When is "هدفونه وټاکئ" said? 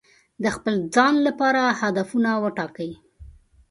1.81-2.91